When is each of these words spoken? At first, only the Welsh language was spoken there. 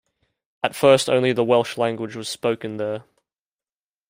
At 0.63 0.75
first, 0.75 1.11
only 1.11 1.31
the 1.31 1.43
Welsh 1.43 1.77
language 1.77 2.15
was 2.15 2.27
spoken 2.27 2.77
there. 2.77 3.03